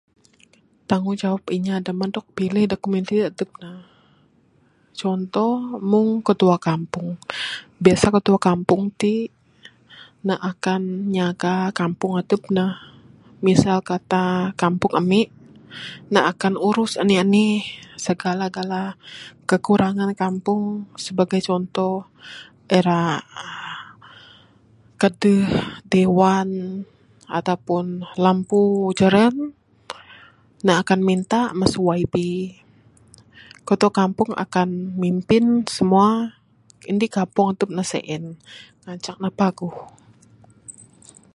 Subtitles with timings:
[0.89, 3.71] Tangggunjawab inya dak moh dok pilih dok komuniti adep ne.
[5.01, 5.51] Contoh
[5.91, 7.07] meng ketua kampung,
[7.83, 9.03] biasa ketua kampung t
[10.27, 10.81] ne akan
[11.15, 12.65] nyaga kampung adep ne
[13.45, 14.25] misal kata
[14.61, 15.21] kampung ami
[16.13, 17.53] ne akan urus anih anih
[18.07, 18.83] segala gala
[19.49, 20.61] kekurangan kampung
[21.05, 21.95] sebagai contoh
[22.77, 23.79] ira uhh
[25.01, 25.43] kedeh
[25.93, 26.49] dewan
[27.37, 27.85] ataupun
[28.25, 28.61] lampu
[28.99, 29.35] jeran
[30.65, 32.15] ne akan minta mesu yb.
[33.67, 34.69] Ketua kampung akan
[35.01, 35.43] mimpin
[35.75, 36.07] semua
[36.89, 38.23] indi kampung adep ne sien
[38.85, 39.75] ngancak ne paguh.